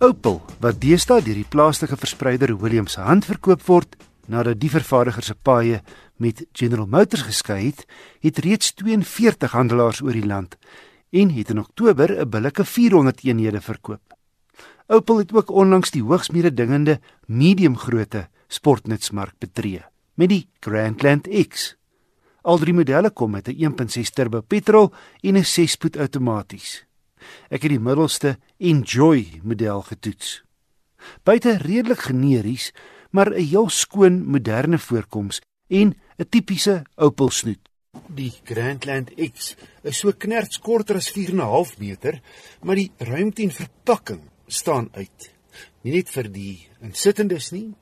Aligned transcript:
Opel, 0.00 0.38
wat 0.64 0.78
deesdae 0.80 1.20
deur 1.20 1.36
die 1.36 1.48
plaaslike 1.52 1.98
verspreider 2.00 2.54
Williams 2.56 2.94
se 2.96 3.02
hand 3.04 3.26
verkoop 3.28 3.66
word, 3.66 3.98
nadat 4.32 4.56
die 4.62 4.70
vervaardiger 4.72 5.26
se 5.26 5.34
paaie 5.36 5.82
met 6.16 6.40
General 6.56 6.88
Motors 6.88 7.26
geskei 7.26 7.58
het, 7.66 7.82
het 8.24 8.40
reeds 8.40 8.72
42 8.80 9.52
handelaars 9.52 10.00
oor 10.00 10.16
die 10.16 10.24
land 10.24 10.56
en 11.12 11.36
het 11.36 11.52
in 11.52 11.60
Oktober 11.60 12.16
'n 12.16 12.30
billike 12.30 12.64
400 12.64 13.20
eenhede 13.24 13.60
verkoop. 13.60 14.16
Opel 14.88 15.18
het 15.18 15.32
ook 15.32 15.50
onlangs 15.50 15.90
die 15.90 16.02
hoogs 16.02 16.30
mededingende 16.30 17.00
medium-grootte 17.26 18.28
sportnutsmark 18.48 19.34
betree 19.38 19.84
met 20.14 20.28
die 20.28 20.48
Grandland 20.60 21.28
X. 21.28 21.76
Al 22.42 22.58
drie 22.58 22.74
modelle 22.74 23.10
kom 23.10 23.30
met 23.30 23.48
'n 23.48 23.56
1.6 23.56 24.10
turbo 24.10 24.40
petrol 24.40 24.94
en 25.20 25.36
'n 25.36 25.44
6-spoed 25.44 25.96
outomaties. 25.96 26.89
Ek 27.50 27.62
het 27.62 27.70
die 27.70 27.82
middelste 27.82 28.38
Enjoy 28.58 29.40
model 29.42 29.82
getoets. 29.82 30.42
Buite 31.24 31.56
redelik 31.58 32.06
generies, 32.08 32.72
maar 33.10 33.30
'n 33.30 33.48
heel 33.52 33.68
skoon 33.68 34.24
moderne 34.26 34.78
voorkoms 34.78 35.40
en 35.68 35.94
'n 36.18 36.28
tipiese 36.28 36.82
Opel 36.96 37.30
snoet. 37.30 37.68
Die 38.06 38.32
Grandland 38.44 39.10
X 39.16 39.56
is 39.82 39.98
so 39.98 40.12
knerts 40.12 40.58
korter 40.58 40.96
as 40.96 41.10
4.5 41.10 41.78
meter, 41.78 42.20
maar 42.62 42.76
die 42.76 42.92
ruimte 42.98 43.42
en 43.42 43.50
verpakking 43.50 44.20
staan 44.46 44.88
uit. 44.92 45.34
Nie 45.82 45.92
net 45.92 46.10
vir 46.10 46.28
die 46.30 46.68
insittendes 46.80 47.50
nie. 47.50 47.74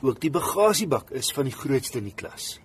Ook 0.00 0.20
die 0.20 0.30
bagasiebak 0.30 1.10
is 1.10 1.32
van 1.32 1.44
die 1.44 1.56
grootste 1.56 1.98
in 1.98 2.04
die 2.04 2.14
klas. 2.14 2.60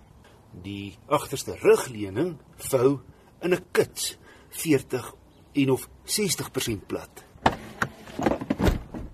Die 0.62 0.96
agterste 1.06 1.56
rugleuning 1.60 2.36
vou 2.70 3.00
in 3.42 3.54
'n 3.54 3.64
kits 3.72 4.16
40 4.52 5.14
en 5.52 5.70
of 5.70 5.88
60% 6.04 6.86
plat. 6.86 7.24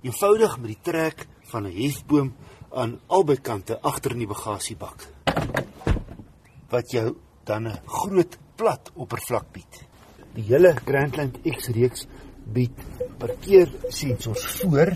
Eenvoudig 0.02 0.58
met 0.58 0.70
die 0.74 0.82
trek 0.82 1.26
van 1.50 1.66
'n 1.66 1.74
hefboom 1.74 2.34
aan 2.70 3.00
albei 3.06 3.40
kante 3.40 3.80
agter 3.80 4.12
in 4.12 4.18
die 4.18 4.26
bagasiebak. 4.26 5.06
Wat 6.68 6.90
jou 6.90 7.16
dan 7.44 7.66
'n 7.66 7.80
groot 7.86 8.38
plat 8.56 8.90
oppervlak 8.94 9.52
bied. 9.52 9.86
Die 10.34 10.44
hele 10.44 10.74
Grandland 10.84 11.38
X 11.42 11.68
reeks 11.68 12.06
bied 12.44 12.76
parkeer 13.18 13.70
sensors 13.88 14.44
voor. 14.60 14.92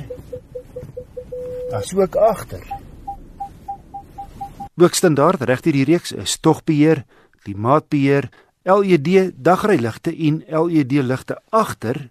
Daar's 1.71 1.95
ook 1.95 2.17
agter. 2.17 2.65
Ook 4.77 4.95
standaard 4.95 5.43
reg 5.43 5.61
deur 5.61 5.73
die 5.73 5.85
reeks 5.85 6.13
is 6.13 6.39
togbeheer, 6.41 7.05
klimaatbeheer, 7.45 8.31
LED 8.63 9.33
dagryligte 9.35 10.13
en 10.17 10.43
LED 10.47 10.93
ligte 10.93 11.41
agter, 11.51 12.11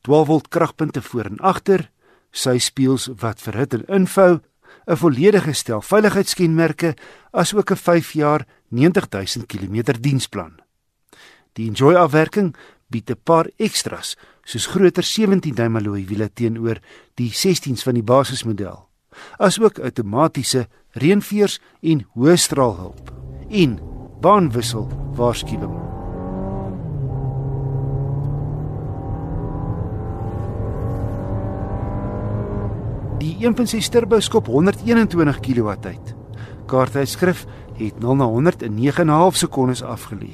12 0.00 0.26
volt 0.26 0.48
kragpunte 0.48 1.02
voor 1.02 1.24
en 1.24 1.38
agter, 1.38 1.90
sy 2.30 2.56
spieëls 2.58 3.10
wat 3.20 3.42
verhit 3.44 3.74
en 3.74 3.84
invou, 4.00 4.40
'n 4.86 4.96
volledige 4.96 5.52
stel 5.52 5.82
veiligheidskenmerke 5.82 6.96
asook 7.30 7.70
'n 7.70 7.76
5 7.76 8.12
jaar 8.12 8.46
90000 8.68 9.46
km 9.46 10.00
diensplan. 10.00 10.60
Die 11.52 11.68
Enjoy 11.68 11.94
afwerking 11.94 12.56
bied 12.88 13.10
'n 13.10 13.20
paar 13.22 13.50
ekstras 13.56 14.16
soos 14.44 14.66
groter 14.66 15.02
17 15.02 15.54
duim 15.54 15.76
alloy 15.76 16.04
wiele 16.06 16.32
teenoor 16.32 16.80
die 17.14 17.30
16s 17.30 17.82
van 17.82 17.94
die 17.94 18.02
basismodel, 18.02 18.88
asook 19.38 19.78
outomatiese 19.78 20.68
reënveers 20.90 21.60
en 21.80 22.06
hoë 22.14 22.36
straalhulp. 22.36 23.12
En 23.50 23.78
baanwissel 24.20 25.01
waarskuwing. 25.16 25.74
Die 33.22 33.36
1.6 33.46 33.90
turbo 33.94 34.20
skop 34.20 34.46
121 34.50 35.40
kW 35.40 35.74
uit. 35.86 36.14
Kaarthuisskrif 36.66 37.46
het 37.78 38.00
0 38.00 38.16
na 38.16 38.24
100 38.24 38.62
in 38.62 38.78
9.5 38.78 39.42
sekondes 39.44 39.82
afgelê. 39.82 40.32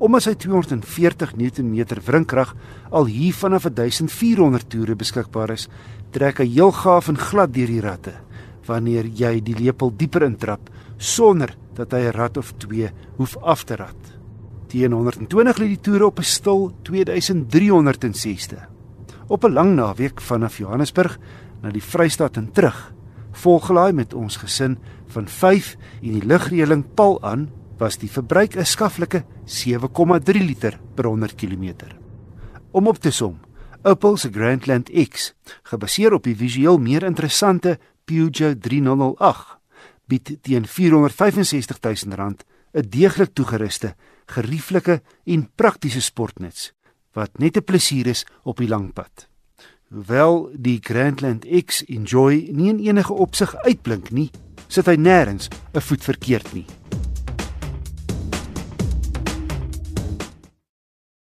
Omdat 0.00 0.24
sy 0.24 0.34
240 0.46 1.34
Nm 1.36 1.84
wrinkrag 2.06 2.54
al 2.90 3.10
hier 3.10 3.34
vanaf 3.36 3.66
1400 3.68 4.68
toere 4.70 4.96
beskikbaar 4.96 5.52
is, 5.52 5.68
trek 6.10 6.40
hy 6.40 6.48
heel 6.48 6.72
gaaf 6.72 7.10
en 7.12 7.20
glad 7.20 7.52
deur 7.54 7.68
die 7.68 7.82
ratte 7.84 8.16
wanneer 8.70 9.08
jy 9.16 9.38
die 9.44 9.56
lepel 9.58 9.92
dieper 9.96 10.24
intrap 10.26 10.70
sonder 10.96 11.54
dat 11.80 11.96
hy 11.96 12.08
'n 12.08 12.16
rat 12.16 12.36
of 12.36 12.52
2 12.58 12.90
hoef 13.16 13.36
af 13.36 13.64
te 13.64 13.76
rat. 13.76 14.02
Teen 14.68 14.92
120 14.92 15.58
lê 15.58 15.66
die 15.66 15.80
toere 15.80 16.06
op 16.06 16.18
'n 16.18 16.22
stil 16.22 16.72
2360. 16.82 18.68
Op 19.26 19.44
'n 19.44 19.52
lang 19.52 19.74
naweek 19.74 20.20
vanaf 20.20 20.58
Johannesburg 20.58 21.18
na 21.62 21.70
die 21.70 21.82
Vrystaat 21.82 22.36
en 22.36 22.52
terug, 22.52 22.92
volgelaai 23.32 23.92
met 23.92 24.14
ons 24.14 24.36
gesin 24.36 24.78
van 25.06 25.28
5 25.28 25.76
en 26.02 26.12
die 26.12 26.26
lugreëling 26.26 26.84
pal 26.94 27.22
aan, 27.22 27.50
was 27.78 27.98
die 27.98 28.10
verbruik 28.10 28.56
'n 28.56 28.64
skaflike 28.64 29.24
7,3 29.44 30.44
liter 30.44 30.80
per 30.94 31.04
100 31.04 31.34
km. 31.34 31.74
Om 32.70 32.86
op 32.86 32.98
te 32.98 33.10
som, 33.10 33.38
Opel 33.82 34.16
se 34.16 34.28
Grandland 34.32 34.90
X, 35.08 35.34
gebaseer 35.62 36.12
op 36.12 36.22
die 36.22 36.36
visueel 36.36 36.78
meer 36.78 37.02
interessante 37.02 37.78
Peugeot 38.04 38.62
3008 38.62 39.59
bied 40.10 40.38
teen 40.42 40.66
R465 40.66 42.06
000 42.10 42.34
'n 42.72 42.88
deeglik 42.88 43.32
toegeruste, 43.34 43.94
gerieflike 44.26 45.00
en 45.26 45.48
praktiese 45.54 46.00
sportnuts 46.00 46.72
wat 47.12 47.38
net 47.38 47.56
'n 47.56 47.64
plesier 47.64 48.06
is 48.06 48.26
op 48.42 48.56
die 48.58 48.68
lang 48.68 48.92
pad. 48.92 49.28
Hoewel 49.90 50.50
die 50.54 50.78
Grandland 50.80 51.44
X 51.44 51.84
Enjoy 51.84 52.48
nie 52.52 52.68
in 52.68 52.78
enige 52.78 53.12
opsig 53.12 53.56
uitblink 53.56 54.10
nie, 54.10 54.30
sit 54.68 54.86
hy 54.86 54.94
nêrens 54.94 55.48
'n 55.74 55.80
voet 55.80 56.04
verkeerd 56.04 56.52
nie. 56.52 56.66